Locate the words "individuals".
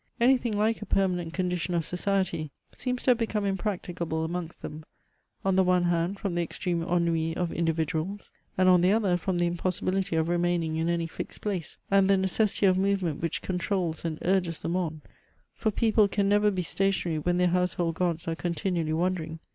7.53-8.31